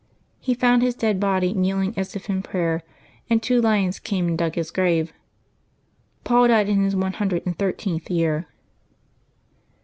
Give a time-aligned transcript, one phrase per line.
[0.39, 2.81] He found his dead body kneeling as if in prayer,
[3.29, 5.13] and two lions came and dug his grave.
[6.23, 8.47] Paul died in his one hundred and thirteenth year.